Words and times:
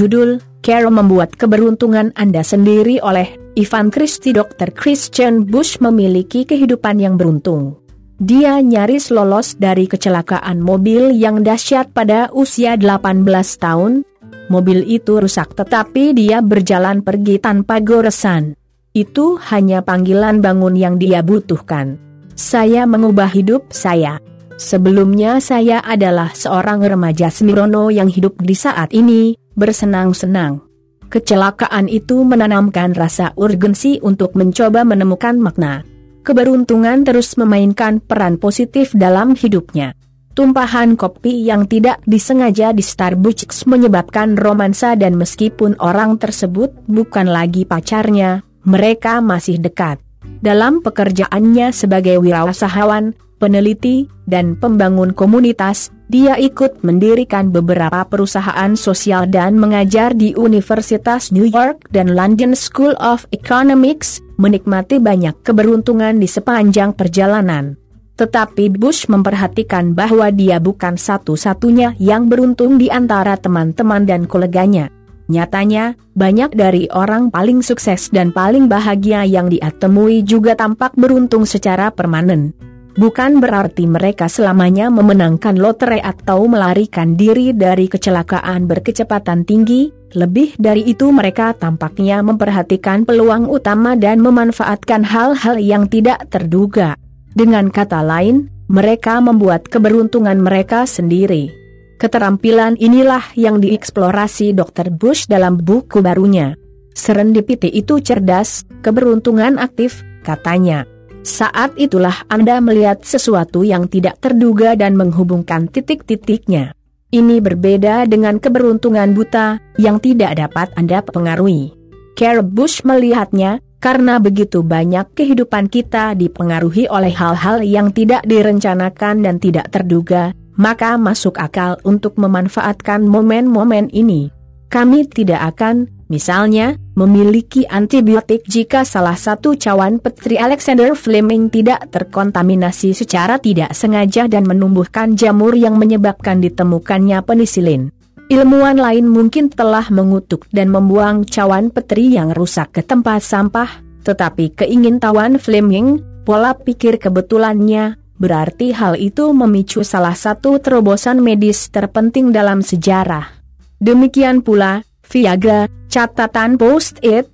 berjudul 0.00 0.40
Care 0.64 0.88
Membuat 0.88 1.36
Keberuntungan 1.36 2.16
Anda 2.16 2.40
Sendiri 2.40 3.04
oleh 3.04 3.36
Ivan 3.52 3.92
Christie 3.92 4.32
Dr. 4.32 4.72
Christian 4.72 5.44
Bush 5.44 5.76
memiliki 5.76 6.48
kehidupan 6.48 7.04
yang 7.04 7.20
beruntung. 7.20 7.76
Dia 8.16 8.64
nyaris 8.64 9.12
lolos 9.12 9.60
dari 9.60 9.84
kecelakaan 9.84 10.64
mobil 10.64 11.12
yang 11.12 11.44
dahsyat 11.44 11.92
pada 11.92 12.32
usia 12.32 12.80
18 12.80 13.28
tahun. 13.60 14.00
Mobil 14.48 14.88
itu 14.88 15.20
rusak 15.20 15.52
tetapi 15.52 16.16
dia 16.16 16.40
berjalan 16.40 17.04
pergi 17.04 17.36
tanpa 17.36 17.84
goresan. 17.84 18.56
Itu 18.96 19.36
hanya 19.52 19.84
panggilan 19.84 20.40
bangun 20.40 20.80
yang 20.80 20.96
dia 20.96 21.20
butuhkan. 21.20 22.00
Saya 22.40 22.88
mengubah 22.88 23.28
hidup 23.36 23.68
saya. 23.68 24.16
Sebelumnya 24.56 25.44
saya 25.44 25.84
adalah 25.84 26.32
seorang 26.32 26.84
remaja 26.88 27.28
Semirono 27.28 27.92
yang 27.92 28.08
hidup 28.08 28.40
di 28.40 28.56
saat 28.56 28.92
ini, 28.96 29.36
bersenang-senang. 29.60 30.64
Kecelakaan 31.12 31.92
itu 31.92 32.24
menanamkan 32.24 32.96
rasa 32.96 33.36
urgensi 33.36 34.00
untuk 34.00 34.32
mencoba 34.32 34.88
menemukan 34.88 35.36
makna. 35.36 35.84
Keberuntungan 36.24 37.04
terus 37.04 37.36
memainkan 37.36 38.00
peran 38.00 38.40
positif 38.40 38.96
dalam 38.96 39.36
hidupnya. 39.36 39.92
Tumpahan 40.30 40.94
kopi 40.94 41.44
yang 41.44 41.66
tidak 41.66 42.00
disengaja 42.06 42.70
di 42.70 42.80
Starbucks 42.80 43.66
menyebabkan 43.66 44.38
romansa 44.38 44.94
dan 44.94 45.18
meskipun 45.18 45.76
orang 45.82 46.16
tersebut 46.16 46.70
bukan 46.86 47.28
lagi 47.28 47.66
pacarnya, 47.66 48.46
mereka 48.62 49.18
masih 49.18 49.58
dekat. 49.58 49.98
Dalam 50.40 50.80
pekerjaannya 50.80 51.74
sebagai 51.74 52.22
wirausahawan, 52.22 53.18
peneliti, 53.42 54.06
dan 54.30 54.54
pembangun 54.54 55.10
komunitas, 55.10 55.90
dia 56.10 56.34
ikut 56.34 56.82
mendirikan 56.82 57.54
beberapa 57.54 58.02
perusahaan 58.02 58.74
sosial 58.74 59.30
dan 59.30 59.54
mengajar 59.54 60.10
di 60.10 60.34
Universitas 60.34 61.30
New 61.30 61.46
York 61.46 61.86
dan 61.94 62.18
London 62.18 62.58
School 62.58 62.98
of 62.98 63.30
Economics, 63.30 64.18
menikmati 64.34 64.98
banyak 64.98 65.38
keberuntungan 65.46 66.18
di 66.18 66.26
sepanjang 66.26 66.98
perjalanan. 66.98 67.78
Tetapi 68.18 68.74
Bush 68.74 69.06
memperhatikan 69.06 69.94
bahwa 69.94 70.34
dia 70.34 70.58
bukan 70.58 70.98
satu-satunya 70.98 71.94
yang 72.02 72.26
beruntung 72.26 72.74
di 72.76 72.90
antara 72.90 73.38
teman-teman 73.38 74.02
dan 74.02 74.26
koleganya. 74.26 74.90
Nyatanya, 75.30 75.94
banyak 76.18 76.58
dari 76.58 76.90
orang 76.90 77.30
paling 77.30 77.62
sukses 77.62 78.10
dan 78.10 78.34
paling 78.34 78.66
bahagia 78.66 79.22
yang 79.22 79.46
dia 79.46 79.70
temui 79.70 80.26
juga 80.26 80.58
tampak 80.58 80.90
beruntung 80.98 81.46
secara 81.46 81.94
permanen. 81.94 82.69
Bukan 82.98 83.38
berarti 83.38 83.86
mereka 83.86 84.26
selamanya 84.26 84.90
memenangkan 84.90 85.54
lotre 85.54 86.02
atau 86.02 86.50
melarikan 86.50 87.14
diri 87.14 87.54
dari 87.54 87.86
kecelakaan 87.86 88.66
berkecepatan 88.66 89.46
tinggi, 89.46 89.94
lebih 90.18 90.58
dari 90.58 90.82
itu 90.90 91.14
mereka 91.14 91.54
tampaknya 91.54 92.18
memperhatikan 92.26 93.06
peluang 93.06 93.46
utama 93.46 93.94
dan 93.94 94.18
memanfaatkan 94.18 95.06
hal-hal 95.06 95.54
yang 95.62 95.86
tidak 95.86 96.26
terduga. 96.34 96.98
Dengan 97.30 97.70
kata 97.70 98.02
lain, 98.02 98.50
mereka 98.66 99.22
membuat 99.22 99.70
keberuntungan 99.70 100.42
mereka 100.42 100.82
sendiri. 100.82 101.54
Keterampilan 102.02 102.74
inilah 102.80 103.22
yang 103.38 103.62
dieksplorasi 103.62 104.50
Dr. 104.50 104.90
Bush 104.90 105.30
dalam 105.30 105.62
buku 105.62 106.02
barunya. 106.02 106.58
Serendipity 106.90 107.70
itu 107.70 108.02
cerdas, 108.02 108.66
keberuntungan 108.82 109.62
aktif, 109.62 110.02
katanya. 110.26 110.88
Saat 111.20 111.76
itulah 111.76 112.24
Anda 112.32 112.64
melihat 112.64 113.04
sesuatu 113.04 113.60
yang 113.60 113.92
tidak 113.92 114.24
terduga 114.24 114.72
dan 114.72 114.96
menghubungkan 114.96 115.68
titik-titiknya. 115.68 116.72
Ini 117.12 117.44
berbeda 117.44 118.08
dengan 118.08 118.40
keberuntungan 118.40 119.12
buta, 119.12 119.60
yang 119.76 120.00
tidak 120.00 120.40
dapat 120.40 120.72
Anda 120.80 121.04
pengaruhi. 121.04 121.76
Care 122.16 122.40
Bush 122.40 122.86
melihatnya, 122.88 123.60
karena 123.82 124.16
begitu 124.16 124.64
banyak 124.64 125.12
kehidupan 125.12 125.68
kita 125.68 126.16
dipengaruhi 126.16 126.88
oleh 126.88 127.12
hal-hal 127.12 127.60
yang 127.64 127.92
tidak 127.92 128.24
direncanakan 128.24 129.20
dan 129.20 129.36
tidak 129.36 129.68
terduga, 129.74 130.32
maka 130.56 130.96
masuk 131.00 131.36
akal 131.36 131.76
untuk 131.84 132.16
memanfaatkan 132.16 133.04
momen-momen 133.04 133.92
ini. 133.92 134.28
Kami 134.70 135.08
tidak 135.08 135.56
akan, 135.56 135.88
misalnya, 136.10 136.76
memiliki 136.98 137.64
antibiotik 137.70 138.44
jika 138.44 138.82
salah 138.82 139.16
satu 139.16 139.54
cawan 139.54 140.02
petri 140.02 140.36
Alexander 140.36 140.92
Fleming 140.98 141.48
tidak 141.48 141.88
terkontaminasi 141.94 142.92
secara 142.92 143.38
tidak 143.38 143.72
sengaja 143.72 144.26
dan 144.26 144.44
menumbuhkan 144.44 145.14
jamur 145.14 145.54
yang 145.54 145.78
menyebabkan 145.78 146.42
ditemukannya 146.42 147.22
penisilin. 147.22 147.94
Ilmuwan 148.30 148.78
lain 148.78 149.10
mungkin 149.10 149.50
telah 149.50 149.86
mengutuk 149.90 150.46
dan 150.50 150.70
membuang 150.70 151.26
cawan 151.26 151.70
petri 151.70 152.14
yang 152.14 152.30
rusak 152.34 152.74
ke 152.74 152.82
tempat 152.82 153.22
sampah, 153.22 153.82
tetapi 154.06 154.54
keingintahuan 154.54 155.38
Fleming, 155.38 155.98
pola 156.22 156.54
pikir 156.54 157.02
kebetulannya, 157.02 157.98
berarti 158.20 158.70
hal 158.76 159.00
itu 159.00 159.32
memicu 159.32 159.82
salah 159.82 160.14
satu 160.14 160.60
terobosan 160.60 161.18
medis 161.24 161.72
terpenting 161.72 162.30
dalam 162.30 162.60
sejarah. 162.60 163.40
Demikian 163.80 164.44
pula, 164.44 164.84
Viagra, 165.10 165.66
catatan 165.90 166.54
post-it, 166.54 167.26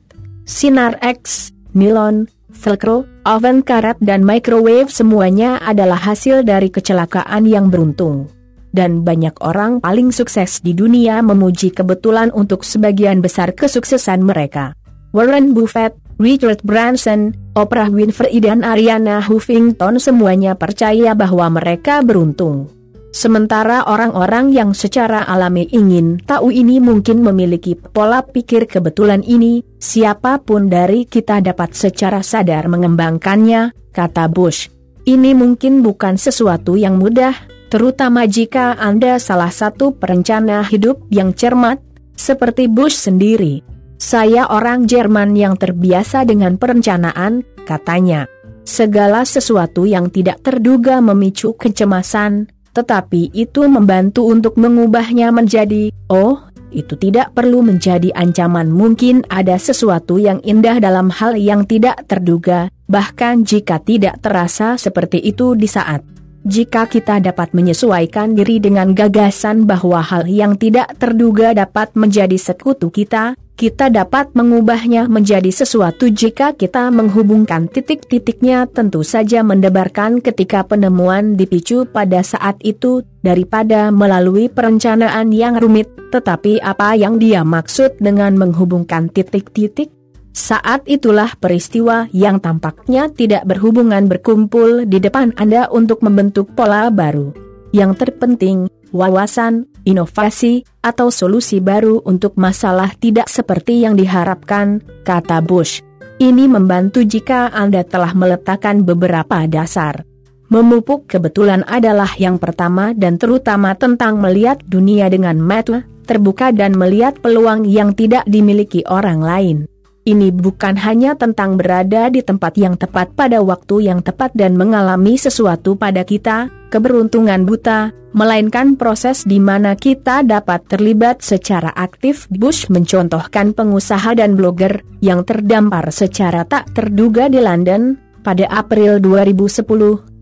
sinar 0.48 0.97
X, 1.04 1.53
nilon, 1.76 2.25
velcro, 2.48 3.04
oven 3.28 3.60
karet 3.60 4.00
dan 4.00 4.25
microwave 4.25 4.88
semuanya 4.88 5.60
adalah 5.60 6.00
hasil 6.00 6.41
dari 6.41 6.72
kecelakaan 6.72 7.44
yang 7.44 7.69
beruntung. 7.69 8.32
Dan 8.72 9.04
banyak 9.04 9.37
orang 9.44 9.84
paling 9.84 10.09
sukses 10.09 10.64
di 10.64 10.72
dunia 10.72 11.20
memuji 11.20 11.69
kebetulan 11.69 12.32
untuk 12.32 12.64
sebagian 12.64 13.20
besar 13.20 13.53
kesuksesan 13.53 14.25
mereka. 14.25 14.72
Warren 15.12 15.53
Buffett, 15.53 15.97
Richard 16.16 16.64
Branson, 16.64 17.37
Oprah 17.56 17.93
Winfrey 17.93 18.41
dan 18.41 18.64
Ariana 18.64 19.20
Huffington 19.20 20.00
semuanya 20.00 20.56
percaya 20.56 21.12
bahwa 21.12 21.48
mereka 21.53 22.00
beruntung. 22.00 22.75
Sementara 23.16 23.81
orang-orang 23.88 24.53
yang 24.53 24.77
secara 24.77 25.25
alami 25.25 25.65
ingin 25.72 26.21
tahu 26.21 26.53
ini 26.53 26.84
mungkin 26.84 27.25
memiliki 27.25 27.72
pola 27.72 28.21
pikir 28.21 28.69
kebetulan 28.69 29.25
ini, 29.25 29.65
siapa 29.81 30.37
pun 30.44 30.69
dari 30.69 31.09
kita 31.09 31.41
dapat 31.41 31.72
secara 31.72 32.21
sadar 32.21 32.69
mengembangkannya, 32.69 33.72
kata 33.97 34.28
Bush. 34.28 34.69
Ini 35.09 35.32
mungkin 35.32 35.81
bukan 35.81 36.21
sesuatu 36.21 36.76
yang 36.76 37.00
mudah, 37.00 37.32
terutama 37.72 38.28
jika 38.28 38.76
Anda 38.76 39.16
salah 39.16 39.49
satu 39.49 39.97
perencana 39.97 40.60
hidup 40.69 41.00
yang 41.09 41.32
cermat, 41.32 41.81
seperti 42.21 42.69
Bush 42.69 43.00
sendiri. 43.00 43.65
Saya 43.97 44.44
orang 44.53 44.84
Jerman 44.84 45.32
yang 45.32 45.56
terbiasa 45.56 46.28
dengan 46.28 46.60
perencanaan, 46.60 47.49
katanya. 47.65 48.28
Segala 48.69 49.25
sesuatu 49.25 49.88
yang 49.88 50.12
tidak 50.12 50.44
terduga 50.44 51.00
memicu 51.00 51.56
kecemasan, 51.56 52.53
tetapi 52.76 53.32
itu 53.32 53.64
membantu 53.64 54.28
untuk 54.28 54.60
mengubahnya 54.60 55.32
menjadi, 55.32 55.88
oh, 56.12 56.44
itu 56.69 56.92
tidak 57.00 57.32
perlu 57.32 57.64
menjadi 57.64 58.12
ancaman 58.12 58.69
mungkin 58.69 59.25
ada 59.32 59.56
sesuatu 59.56 60.20
yang 60.20 60.44
indah 60.44 60.76
dalam 60.76 61.09
hal 61.09 61.32
yang 61.41 61.64
tidak 61.64 62.04
terduga, 62.04 62.69
bahkan 62.84 63.48
jika 63.48 63.81
tidak 63.81 64.20
terasa 64.20 64.76
seperti 64.76 65.25
itu 65.25 65.56
di 65.56 65.64
saat. 65.64 66.16
Jika 66.46 66.86
kita 66.86 67.18
dapat 67.18 67.58
menyesuaikan 67.58 68.38
diri 68.38 68.62
dengan 68.62 68.94
gagasan 68.94 69.66
bahwa 69.66 69.98
hal 69.98 70.30
yang 70.30 70.54
tidak 70.54 70.94
terduga 70.94 71.50
dapat 71.50 71.90
menjadi 71.98 72.38
sekutu 72.38 72.86
kita, 72.94 73.34
kita 73.58 73.90
dapat 73.90 74.30
mengubahnya 74.30 75.10
menjadi 75.10 75.50
sesuatu 75.50 76.06
jika 76.06 76.54
kita 76.54 76.92
menghubungkan 76.94 77.66
titik-titiknya 77.66 78.70
tentu 78.70 79.02
saja 79.02 79.42
mendebarkan 79.42 80.22
ketika 80.22 80.62
penemuan 80.62 81.34
dipicu 81.34 81.82
pada 81.82 82.22
saat 82.22 82.62
itu, 82.62 83.02
daripada 83.26 83.90
melalui 83.90 84.46
perencanaan 84.46 85.34
yang 85.34 85.58
rumit, 85.58 85.90
tetapi 86.14 86.62
apa 86.62 86.94
yang 86.94 87.19
dia 87.19 87.42
maksud 87.42 87.99
dengan 87.99 88.38
menghubungkan 88.38 89.10
titik-titik? 89.10 89.95
Saat 90.37 90.85
itulah 90.85 91.33
peristiwa 91.41 92.12
yang 92.12 92.44
tampaknya 92.44 93.09
tidak 93.09 93.49
berhubungan 93.49 94.05
berkumpul 94.05 94.85
di 94.85 95.00
depan 95.00 95.33
Anda 95.41 95.73
untuk 95.73 96.05
membentuk 96.05 96.53
pola 96.53 96.93
baru. 96.93 97.33
Yang 97.73 98.05
terpenting, 98.05 98.69
wawasan, 98.93 99.65
inovasi, 99.88 100.69
atau 100.85 101.09
solusi 101.09 101.65
baru 101.65 102.05
untuk 102.05 102.37
masalah 102.37 102.93
tidak 103.00 103.33
seperti 103.33 103.81
yang 103.81 103.97
diharapkan, 103.97 104.85
kata 105.09 105.41
Bush. 105.41 105.81
Ini 106.21 106.44
membantu 106.53 107.00
jika 107.00 107.49
Anda 107.49 107.81
telah 107.88 108.12
meletakkan 108.12 108.85
beberapa 108.85 109.49
dasar. 109.49 110.05
Memupuk 110.53 111.09
kebetulan 111.09 111.65
adalah 111.65 112.12
yang 112.21 112.37
pertama 112.37 112.93
dan 112.93 113.17
terutama 113.17 113.73
tentang 113.73 114.21
melihat 114.21 114.61
dunia 114.69 115.09
dengan 115.09 115.41
mata 115.41 115.88
terbuka 116.05 116.53
dan 116.53 116.77
melihat 116.77 117.17
peluang 117.25 117.65
yang 117.65 117.97
tidak 117.97 118.23
dimiliki 118.29 118.85
orang 118.87 119.25
lain. 119.25 119.67
Ini 120.06 120.31
bukan 120.31 120.79
hanya 120.87 121.19
tentang 121.19 121.58
berada 121.58 122.06
di 122.06 122.23
tempat 122.23 122.55
yang 122.55 122.79
tepat 122.79 123.11
pada 123.19 123.43
waktu 123.43 123.91
yang 123.91 124.06
tepat 124.06 124.31
dan 124.38 124.55
mengalami 124.55 125.19
sesuatu 125.19 125.75
pada 125.75 126.06
kita, 126.06 126.47
keberuntungan 126.70 127.43
buta, 127.43 127.91
melainkan 128.14 128.79
proses 128.79 129.26
di 129.26 129.43
mana 129.43 129.75
kita 129.75 130.23
dapat 130.23 130.62
terlibat 130.70 131.26
secara 131.26 131.75
aktif. 131.75 132.31
Bush 132.31 132.70
mencontohkan 132.70 133.50
pengusaha 133.50 134.14
dan 134.14 134.38
blogger 134.38 134.79
yang 135.03 135.26
terdampar 135.26 135.91
secara 135.91 136.47
tak 136.47 136.70
terduga 136.70 137.26
di 137.26 137.43
London 137.43 137.99
pada 138.23 138.47
April 138.47 139.02
2010 139.02 139.67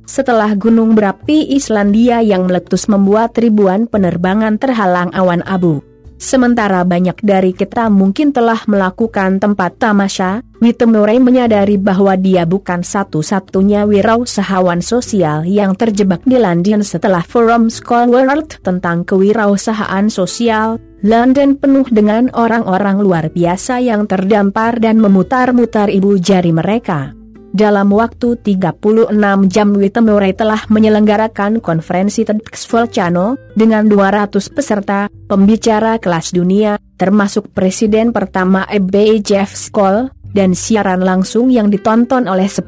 setelah 0.09 0.53
gunung 0.57 0.97
berapi 0.97 1.53
Islandia 1.53 2.25
yang 2.25 2.49
meletus 2.49 2.89
membuat 2.89 3.37
ribuan 3.37 3.85
penerbangan 3.85 4.57
terhalang 4.57 5.13
awan 5.13 5.45
abu. 5.45 5.85
Sementara 6.25 6.81
banyak 6.89 7.21
dari 7.21 7.53
kita 7.53 7.93
mungkin 7.93 8.33
telah 8.33 8.65
melakukan 8.65 9.45
tempat 9.45 9.77
tamasya, 9.77 10.41
Witemurray 10.57 11.21
menyadari 11.21 11.77
bahwa 11.77 12.17
dia 12.17 12.49
bukan 12.49 12.81
satu-satunya 12.81 13.85
wirausahawan 13.85 14.81
sosial 14.81 15.45
yang 15.45 15.77
terjebak 15.77 16.25
di 16.25 16.41
London 16.41 16.81
setelah 16.81 17.21
Forum 17.21 17.69
School 17.69 18.09
World 18.09 18.57
tentang 18.65 19.05
kewirausahaan 19.05 20.09
sosial. 20.09 20.81
London 21.05 21.61
penuh 21.61 21.85
dengan 21.93 22.33
orang-orang 22.33 23.05
luar 23.05 23.29
biasa 23.29 23.85
yang 23.85 24.09
terdampar 24.09 24.81
dan 24.81 25.05
memutar-mutar 25.05 25.93
ibu 25.93 26.17
jari 26.17 26.57
mereka. 26.57 27.13
Dalam 27.55 27.95
waktu 27.95 28.35
36 28.43 29.15
jam 29.47 29.79
Witemure 29.79 30.35
telah 30.35 30.67
menyelenggarakan 30.67 31.63
konferensi 31.63 32.27
TEDx 32.27 32.67
Volcano 32.67 33.39
dengan 33.55 33.87
200 33.87 34.35
peserta, 34.51 35.07
pembicara 35.31 36.03
kelas 36.03 36.35
dunia, 36.35 36.83
termasuk 36.99 37.55
Presiden 37.55 38.11
pertama 38.11 38.67
EBA 38.67 39.23
Jeff 39.23 39.55
Skoll, 39.55 40.11
dan 40.35 40.59
siaran 40.59 41.07
langsung 41.07 41.47
yang 41.47 41.71
ditonton 41.71 42.27
oleh 42.27 42.51
10.000 42.51 42.67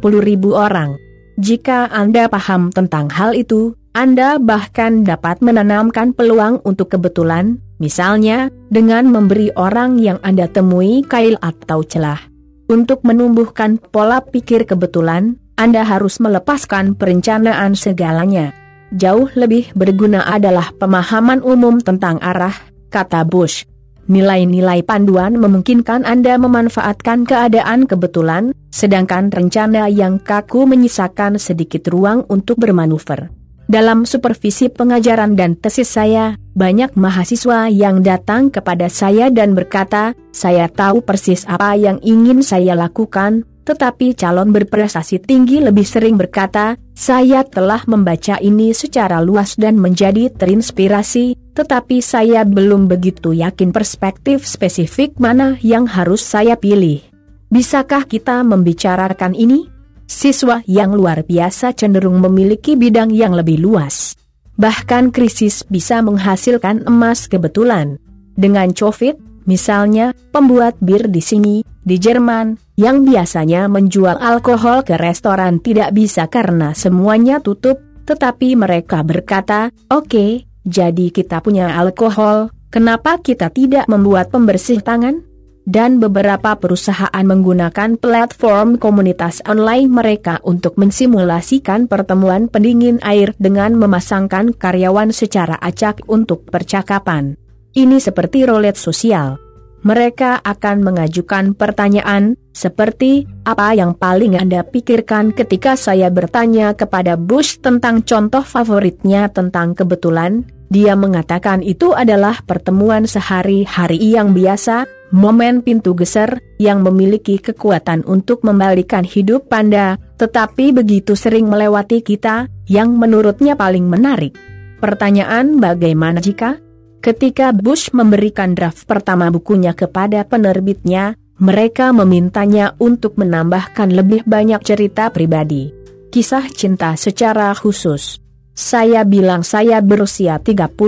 orang. 0.54 0.94
Jika 1.34 1.90
Anda 1.90 2.30
paham 2.30 2.70
tentang 2.70 3.10
hal 3.10 3.34
itu, 3.34 3.74
Anda 3.90 4.38
bahkan 4.38 5.02
dapat 5.02 5.42
menanamkan 5.42 6.14
peluang 6.14 6.62
untuk 6.62 6.94
kebetulan, 6.94 7.58
misalnya, 7.82 8.54
dengan 8.70 9.10
memberi 9.10 9.50
orang 9.58 9.98
yang 9.98 10.22
Anda 10.22 10.46
temui 10.46 11.02
kail 11.02 11.34
atau 11.42 11.82
celah. 11.82 12.35
Untuk 12.66 13.06
menumbuhkan 13.06 13.78
pola 13.78 14.18
pikir 14.18 14.66
kebetulan, 14.66 15.38
Anda 15.54 15.86
harus 15.86 16.18
melepaskan 16.18 16.98
perencanaan 16.98 17.78
segalanya. 17.78 18.50
Jauh 18.90 19.30
lebih 19.38 19.70
berguna 19.78 20.26
adalah 20.26 20.74
pemahaman 20.74 21.46
umum 21.46 21.78
tentang 21.78 22.18
arah, 22.18 22.54
kata 22.90 23.22
Bush. 23.22 23.62
Nilai-nilai 24.10 24.82
panduan 24.82 25.38
memungkinkan 25.38 26.02
Anda 26.02 26.38
memanfaatkan 26.42 27.22
keadaan 27.26 27.86
kebetulan, 27.86 28.50
sedangkan 28.74 29.30
rencana 29.30 29.86
yang 29.86 30.18
kaku 30.18 30.66
menyisakan 30.66 31.38
sedikit 31.38 31.86
ruang 31.86 32.26
untuk 32.26 32.58
bermanuver. 32.58 33.30
Dalam 33.66 34.06
supervisi 34.06 34.70
pengajaran 34.70 35.34
dan 35.34 35.58
tesis 35.58 35.90
saya, 35.90 36.38
banyak 36.54 36.94
mahasiswa 36.94 37.66
yang 37.66 37.98
datang 37.98 38.46
kepada 38.46 38.86
saya 38.86 39.26
dan 39.26 39.58
berkata, 39.58 40.14
saya 40.30 40.70
tahu 40.70 41.02
persis 41.02 41.42
apa 41.50 41.74
yang 41.74 41.98
ingin 42.06 42.46
saya 42.46 42.78
lakukan, 42.78 43.42
tetapi 43.66 44.14
calon 44.14 44.54
berprestasi 44.54 45.18
tinggi 45.18 45.58
lebih 45.58 45.82
sering 45.82 46.14
berkata, 46.14 46.78
saya 46.94 47.42
telah 47.42 47.82
membaca 47.90 48.38
ini 48.38 48.70
secara 48.70 49.18
luas 49.18 49.58
dan 49.58 49.82
menjadi 49.82 50.30
terinspirasi, 50.30 51.34
tetapi 51.58 51.98
saya 51.98 52.46
belum 52.46 52.86
begitu 52.86 53.34
yakin 53.34 53.74
perspektif 53.74 54.46
spesifik 54.46 55.18
mana 55.18 55.58
yang 55.66 55.90
harus 55.90 56.22
saya 56.22 56.54
pilih. 56.54 57.02
Bisakah 57.50 58.06
kita 58.06 58.46
membicarakan 58.46 59.34
ini? 59.34 59.75
Siswa 60.06 60.62
yang 60.70 60.94
luar 60.94 61.26
biasa 61.26 61.74
cenderung 61.74 62.22
memiliki 62.22 62.78
bidang 62.78 63.10
yang 63.10 63.34
lebih 63.34 63.58
luas. 63.58 64.14
Bahkan 64.54 65.10
krisis 65.10 65.66
bisa 65.66 65.98
menghasilkan 65.98 66.86
emas 66.86 67.26
kebetulan. 67.26 67.98
Dengan 68.38 68.70
COVID, 68.70 69.44
misalnya, 69.50 70.14
pembuat 70.30 70.78
bir 70.78 71.10
di 71.10 71.18
sini, 71.18 71.66
di 71.82 71.98
Jerman, 71.98 72.54
yang 72.78 73.02
biasanya 73.02 73.66
menjual 73.66 74.22
alkohol 74.22 74.86
ke 74.86 74.94
restoran 74.94 75.58
tidak 75.58 75.90
bisa 75.90 76.30
karena 76.30 76.70
semuanya 76.70 77.42
tutup, 77.42 77.82
tetapi 78.06 78.54
mereka 78.54 79.02
berkata, 79.02 79.74
oke, 79.90 80.06
okay, 80.06 80.30
jadi 80.62 81.10
kita 81.10 81.42
punya 81.42 81.74
alkohol, 81.74 82.54
kenapa 82.70 83.18
kita 83.18 83.50
tidak 83.50 83.90
membuat 83.90 84.30
pembersih 84.30 84.78
tangan? 84.86 85.25
Dan 85.66 85.98
beberapa 85.98 86.54
perusahaan 86.54 87.26
menggunakan 87.26 87.98
platform 87.98 88.78
komunitas 88.78 89.42
online 89.50 89.90
mereka 89.90 90.38
untuk 90.46 90.78
mensimulasikan 90.78 91.90
pertemuan 91.90 92.46
pendingin 92.46 93.02
air 93.02 93.34
dengan 93.42 93.74
memasangkan 93.74 94.54
karyawan 94.54 95.10
secara 95.10 95.58
acak 95.58 96.06
untuk 96.06 96.46
percakapan. 96.46 97.34
Ini 97.74 97.98
seperti 97.98 98.46
rolet 98.46 98.78
sosial. 98.78 99.42
Mereka 99.86 100.42
akan 100.42 100.82
mengajukan 100.82 101.54
pertanyaan, 101.54 102.34
seperti, 102.50 103.28
apa 103.44 103.76
yang 103.76 103.94
paling 103.94 104.34
Anda 104.34 104.64
pikirkan 104.64 105.30
ketika 105.30 105.76
saya 105.78 106.10
bertanya 106.10 106.74
kepada 106.74 107.14
Bush 107.14 107.60
tentang 107.60 108.02
contoh 108.02 108.42
favoritnya 108.42 109.30
tentang 109.30 109.78
kebetulan, 109.78 110.42
dia 110.66 110.98
mengatakan 110.98 111.62
itu 111.62 111.94
adalah 111.94 112.42
pertemuan 112.42 113.06
sehari-hari 113.06 114.02
yang 114.02 114.34
biasa, 114.34 114.88
momen 115.14 115.62
pintu 115.62 115.94
geser, 115.94 116.42
yang 116.56 116.82
memiliki 116.82 117.38
kekuatan 117.38 118.02
untuk 118.08 118.42
membalikan 118.42 119.04
hidup 119.04 119.46
Panda, 119.46 120.00
tetapi 120.16 120.72
begitu 120.72 121.14
sering 121.14 121.46
melewati 121.46 122.02
kita, 122.02 122.50
yang 122.66 122.96
menurutnya 122.96 123.54
paling 123.54 123.86
menarik. 123.86 124.34
Pertanyaan 124.82 125.62
bagaimana 125.62 126.18
jika? 126.18 126.58
Ketika 127.00 127.54
Bush 127.54 127.94
memberikan 127.94 128.58
draft 128.58 128.82
pertama 128.88 129.30
bukunya 129.30 129.76
kepada 129.76 130.26
penerbitnya, 130.26 131.14
mereka 131.38 131.92
memintanya 131.92 132.74
untuk 132.80 133.20
menambahkan 133.20 133.92
lebih 133.92 134.24
banyak 134.26 134.58
cerita 134.64 135.12
pribadi. 135.12 135.70
Kisah 136.10 136.48
cinta 136.50 136.96
secara 136.96 137.52
khusus. 137.52 138.25
Saya 138.56 139.04
bilang 139.04 139.44
saya 139.44 139.84
berusia 139.84 140.40
35 140.40 140.80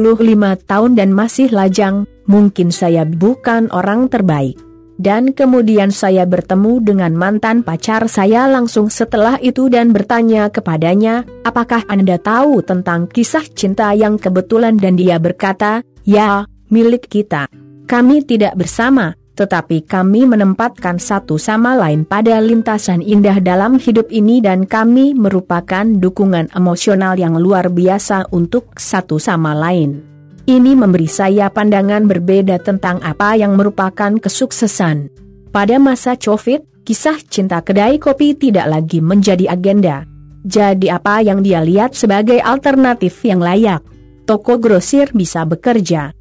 tahun 0.65 0.91
dan 0.97 1.12
masih 1.12 1.53
lajang, 1.53 2.09
mungkin 2.25 2.73
saya 2.73 3.05
bukan 3.05 3.69
orang 3.76 4.09
terbaik. 4.09 4.56
Dan 4.97 5.37
kemudian 5.37 5.93
saya 5.93 6.25
bertemu 6.25 6.81
dengan 6.81 7.12
mantan 7.12 7.61
pacar 7.61 8.09
saya 8.09 8.49
langsung 8.49 8.88
setelah 8.88 9.37
itu 9.44 9.69
dan 9.69 9.93
bertanya 9.93 10.49
kepadanya, 10.49 11.29
apakah 11.44 11.85
Anda 11.93 12.17
tahu 12.17 12.65
tentang 12.65 13.05
kisah 13.05 13.44
cinta 13.52 13.93
yang 13.93 14.16
kebetulan 14.16 14.81
dan 14.81 14.97
dia 14.97 15.21
berkata, 15.21 15.85
ya, 16.09 16.49
milik 16.73 17.04
kita. 17.04 17.52
Kami 17.85 18.25
tidak 18.25 18.57
bersama, 18.57 19.12
tetapi 19.38 19.87
kami 19.87 20.26
menempatkan 20.26 20.99
satu 20.99 21.38
sama 21.38 21.78
lain 21.78 22.02
pada 22.02 22.42
lintasan 22.42 22.99
indah 22.99 23.38
dalam 23.38 23.78
hidup 23.78 24.11
ini 24.11 24.42
dan 24.42 24.66
kami 24.66 25.14
merupakan 25.14 25.87
dukungan 25.87 26.50
emosional 26.59 27.14
yang 27.14 27.38
luar 27.38 27.71
biasa 27.71 28.35
untuk 28.35 28.75
satu 28.75 29.23
sama 29.23 29.54
lain. 29.54 30.02
Ini 30.42 30.75
memberi 30.75 31.07
saya 31.07 31.47
pandangan 31.54 32.11
berbeda 32.11 32.59
tentang 32.59 32.99
apa 33.07 33.38
yang 33.38 33.54
merupakan 33.54 34.18
kesuksesan. 34.18 35.07
Pada 35.54 35.78
masa 35.78 36.18
COVID, 36.18 36.83
kisah 36.83 37.23
cinta 37.23 37.62
kedai 37.62 38.02
kopi 38.02 38.35
tidak 38.35 38.66
lagi 38.66 38.99
menjadi 38.99 39.54
agenda. 39.54 40.02
Jadi 40.42 40.90
apa 40.90 41.23
yang 41.23 41.47
dia 41.47 41.62
lihat 41.62 41.95
sebagai 41.95 42.42
alternatif 42.42 43.23
yang 43.23 43.38
layak? 43.38 43.87
Toko 44.26 44.59
grosir 44.59 45.12
bisa 45.14 45.47
bekerja 45.47 46.18